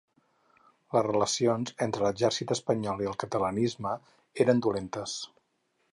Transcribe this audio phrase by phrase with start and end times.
[0.95, 3.95] Les relacions entre l'exèrcit espanyol i el catalanisme
[4.47, 5.15] eren dolentes.